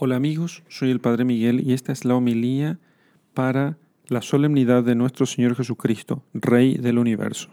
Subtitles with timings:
[0.00, 2.78] Hola amigos, soy el Padre Miguel y esta es la homilía
[3.34, 7.48] para la solemnidad de nuestro Señor Jesucristo, Rey del universo.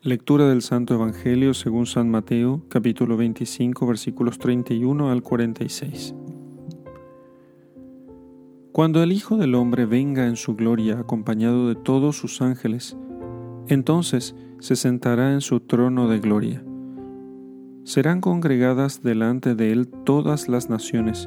[0.00, 6.14] Lectura del Santo Evangelio según San Mateo, capítulo 25, versículos 31 al 46.
[8.72, 12.96] Cuando el Hijo del Hombre venga en su gloria acompañado de todos sus ángeles,
[13.66, 16.64] entonces se sentará en su trono de gloria
[17.88, 21.26] serán congregadas delante de él todas las naciones,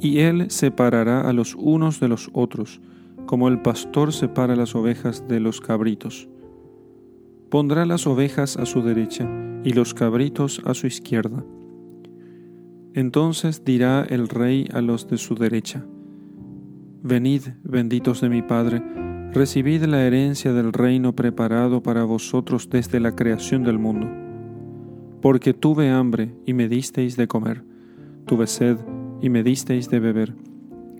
[0.00, 2.80] y él separará a los unos de los otros,
[3.26, 6.30] como el pastor separa las ovejas de los cabritos.
[7.50, 9.28] Pondrá las ovejas a su derecha
[9.64, 11.44] y los cabritos a su izquierda.
[12.94, 15.84] Entonces dirá el rey a los de su derecha,
[17.02, 18.82] Venid, benditos de mi Padre,
[19.34, 24.31] recibid la herencia del reino preparado para vosotros desde la creación del mundo
[25.22, 27.64] porque tuve hambre y me disteis de comer,
[28.26, 28.76] tuve sed
[29.22, 30.34] y me disteis de beber,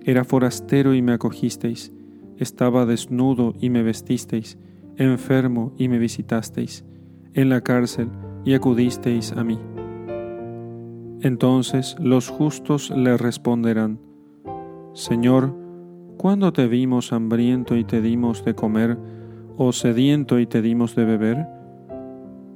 [0.05, 1.91] era forastero y me acogisteis,
[2.37, 4.57] estaba desnudo y me vestisteis,
[4.95, 6.85] enfermo y me visitasteis,
[7.33, 8.09] en la cárcel
[8.45, 9.59] y acudisteis a mí.
[11.21, 13.99] Entonces los justos le responderán,
[14.93, 15.53] Señor,
[16.17, 18.97] ¿cuándo te vimos hambriento y te dimos de comer,
[19.57, 21.62] o sediento y te dimos de beber?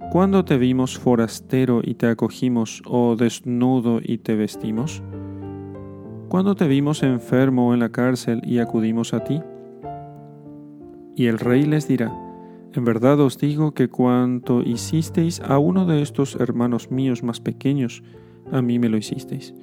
[0.10, 5.04] ¿Cuándo te vimos forastero y te acogimos, o desnudo y te vestimos?
[6.30, 9.42] ¿Cuándo te vimos enfermo en la cárcel y acudimos a ti?
[11.18, 12.14] Y el rey les dirá,
[12.74, 18.02] en verdad os digo que cuanto hicisteis a uno de estos hermanos míos más pequeños,
[18.50, 19.54] a mí me lo hicisteis.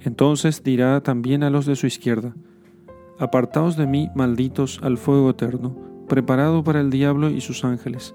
[0.00, 2.34] Entonces dirá también a los de su izquierda,
[3.18, 5.76] Apartaos de mí, malditos, al fuego eterno,
[6.08, 8.14] preparado para el diablo y sus ángeles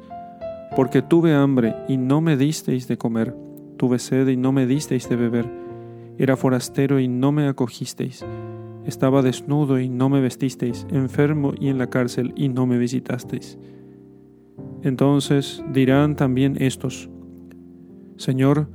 [0.79, 3.35] porque tuve hambre y no me disteis de comer,
[3.75, 5.45] tuve sed y no me disteis de beber,
[6.17, 8.25] era forastero y no me acogisteis,
[8.85, 13.59] estaba desnudo y no me vestisteis, enfermo y en la cárcel y no me visitasteis.
[14.81, 17.09] Entonces dirán también estos,
[18.15, 18.69] Señor,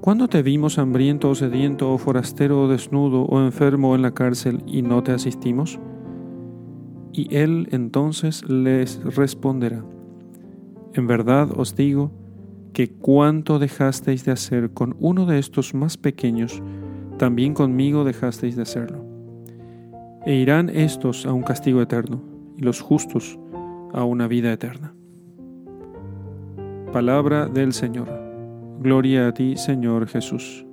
[0.00, 4.62] ¿cuándo te vimos hambriento o sediento o forastero o desnudo o enfermo en la cárcel
[4.68, 5.80] y no te asistimos?
[7.12, 9.84] Y él entonces les responderá,
[10.94, 12.10] en verdad os digo
[12.72, 16.62] que cuanto dejasteis de hacer con uno de estos más pequeños,
[17.18, 19.04] también conmigo dejasteis de hacerlo.
[20.24, 22.22] E irán estos a un castigo eterno,
[22.56, 23.38] y los justos
[23.92, 24.94] a una vida eterna.
[26.92, 28.08] Palabra del Señor.
[28.80, 30.64] Gloria a ti, Señor Jesús.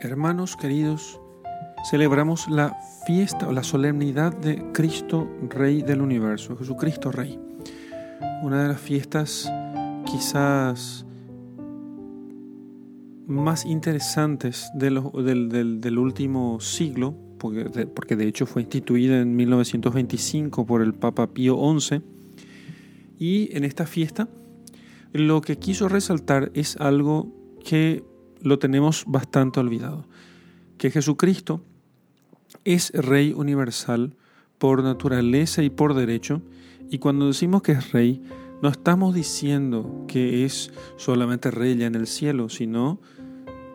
[0.00, 1.20] Hermanos queridos,
[1.90, 2.76] celebramos la
[3.06, 7.38] fiesta o la solemnidad de Cristo, Rey del universo, Jesucristo Rey
[8.42, 9.50] una de las fiestas
[10.10, 11.04] quizás
[13.26, 20.82] más interesantes del, último siglo, porque de, porque de hecho fue instituida en 1925 por
[20.82, 22.00] el Papa Pío XI,
[23.18, 24.28] y en esta fiesta
[25.12, 27.34] lo que quiso resaltar es algo
[27.64, 28.04] que
[28.40, 30.06] lo tenemos bastante olvidado,
[30.78, 31.62] que Jesucristo
[32.64, 34.14] es Rey universal
[34.58, 36.42] por naturaleza y por derecho,
[36.90, 38.22] y cuando decimos que es rey,
[38.62, 43.00] no estamos diciendo que es solamente rey ya en el cielo, sino,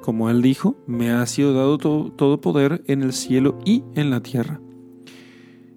[0.01, 4.21] como él dijo, me ha sido dado todo, poder en el cielo y en la
[4.21, 4.59] tierra.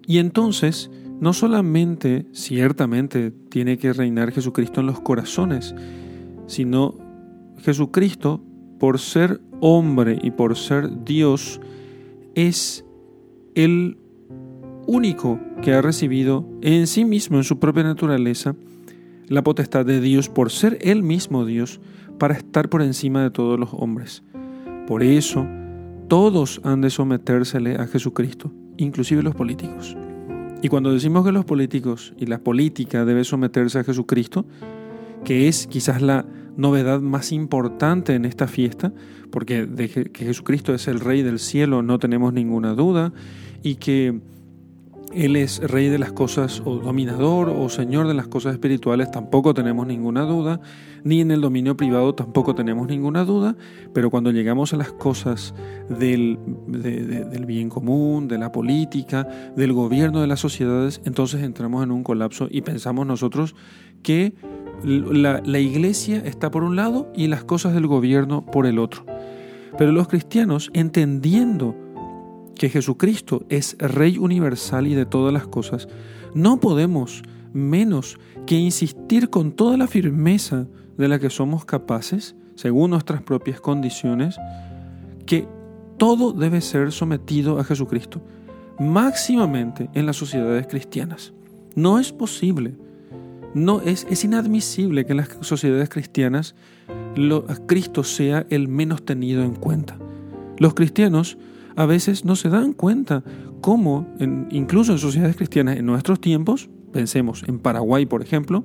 [0.07, 5.75] Y entonces, no solamente, ciertamente, tiene que reinar Jesucristo en los corazones,
[6.47, 6.95] sino
[7.59, 8.43] Jesucristo,
[8.79, 11.61] por ser hombre y por ser Dios,
[12.35, 12.85] es
[13.55, 13.99] el
[14.87, 18.55] único que ha recibido en sí mismo, en su propia naturaleza,
[19.29, 21.81] la potestad de Dios por ser Él mismo Dios,
[22.19, 24.23] para estar por encima de todos los hombres.
[24.87, 25.47] Por eso,
[26.09, 29.97] todos han de sometérsele a Jesucristo, inclusive los políticos.
[30.63, 34.47] Y cuando decimos que los políticos y la política debe someterse a Jesucristo,
[35.25, 36.25] que es quizás la
[36.57, 38.93] novedad más importante en esta fiesta,
[39.31, 43.13] porque de que Jesucristo es el Rey del cielo no tenemos ninguna duda,
[43.63, 44.21] y que
[45.17, 49.55] él es rey de las cosas o dominador o señor de las cosas espirituales, tampoco
[49.55, 50.61] tenemos ninguna duda,
[51.05, 53.57] ni en el dominio privado tampoco tenemos ninguna duda,
[53.95, 55.55] pero cuando llegamos a las cosas
[55.89, 56.39] del,
[57.47, 59.27] bien común, de la política,
[59.57, 63.55] del gobierno de las sociedades, entonces entramos en un colapso y pensamos nosotros
[64.03, 64.35] que
[64.85, 69.07] la iglesia está por un lado y las cosas del gobierno por el otro.
[69.79, 71.86] Pero los cristianos, entendiendo
[72.59, 75.89] que Jesucristo es Rey universal y de todas las cosas,
[76.35, 77.23] no podemos
[77.53, 80.67] menos que insistir con toda la firmeza
[80.97, 84.37] de la que somos capaces, según nuestras propias condiciones,
[85.27, 85.47] que
[85.99, 88.21] todo debe ser sometido a Jesucristo,
[88.79, 91.33] máximamente en las sociedades cristianas.
[91.75, 92.75] No es posible,
[93.55, 96.55] no es, es inadmisible que en las sociedades cristianas
[97.67, 99.97] Cristo sea el menos tenido en cuenta.
[100.59, 101.39] Los cristianos
[101.77, 103.23] a veces no se dan cuenta
[103.61, 104.07] cómo,
[104.51, 108.65] incluso en sociedades cristianas en nuestros tiempos, pensemos en Paraguay por ejemplo,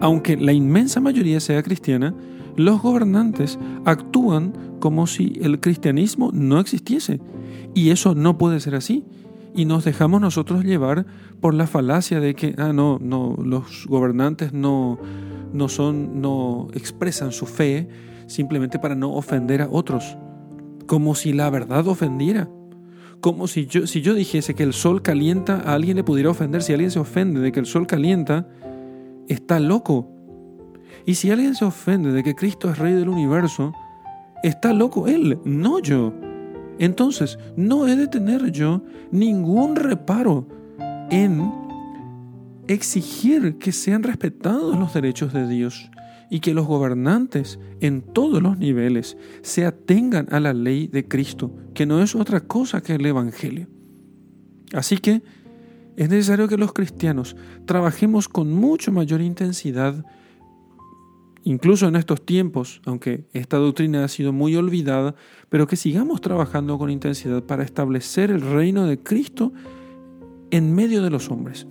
[0.00, 2.14] aunque la inmensa mayoría sea cristiana,
[2.56, 7.20] los gobernantes actúan como si el cristianismo no existiese.
[7.72, 9.04] Y eso no puede ser así.
[9.54, 11.06] Y nos dejamos nosotros llevar
[11.40, 14.98] por la falacia de que, ah, no, no, los gobernantes no,
[15.52, 17.88] no son, no expresan su fe
[18.26, 20.16] simplemente para no ofender a otros
[20.92, 22.50] como si la verdad ofendiera.
[23.22, 26.62] Como si yo, si yo dijese que el sol calienta, a alguien le pudiera ofender.
[26.62, 28.46] Si alguien se ofende de que el sol calienta,
[29.26, 30.10] está loco.
[31.06, 33.72] Y si alguien se ofende de que Cristo es Rey del universo,
[34.42, 36.12] está loco él, no yo.
[36.78, 40.46] Entonces, no he de tener yo ningún reparo
[41.08, 41.50] en
[42.68, 45.90] exigir que sean respetados los derechos de Dios
[46.32, 51.54] y que los gobernantes en todos los niveles se atengan a la ley de Cristo,
[51.74, 53.66] que no es otra cosa que el Evangelio.
[54.72, 55.20] Así que
[55.94, 57.36] es necesario que los cristianos
[57.66, 60.06] trabajemos con mucho mayor intensidad,
[61.44, 65.14] incluso en estos tiempos, aunque esta doctrina ha sido muy olvidada,
[65.50, 69.52] pero que sigamos trabajando con intensidad para establecer el reino de Cristo
[70.50, 71.66] en medio de los hombres,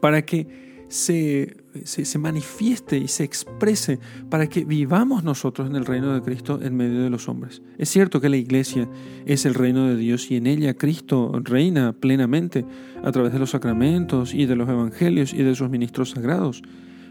[0.00, 3.98] para que se, se, manifieste y se exprese
[4.30, 7.62] para que vivamos nosotros en el reino de Cristo en medio de los hombres.
[7.78, 8.88] Es cierto que la iglesia
[9.24, 12.64] es el reino de Dios y en ella Cristo reina plenamente
[13.02, 16.62] a través de los sacramentos y de los evangelios y de sus ministros sagrados,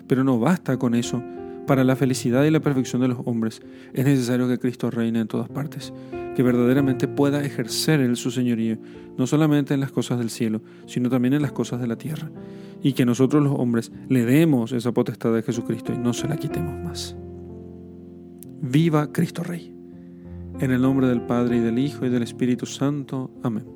[0.07, 1.21] pero no basta con eso.
[1.67, 3.61] Para la felicidad y la perfección de los hombres
[3.93, 5.93] es necesario que Cristo reine en todas partes,
[6.35, 8.77] que verdaderamente pueda ejercer el su señorío,
[9.17, 12.29] no solamente en las cosas del cielo, sino también en las cosas de la tierra
[12.83, 16.37] y que nosotros los hombres le demos esa potestad de Jesucristo y no se la
[16.37, 17.15] quitemos más.
[18.61, 19.75] Viva Cristo Rey.
[20.59, 23.31] En el nombre del Padre y del Hijo y del Espíritu Santo.
[23.41, 23.74] Amén.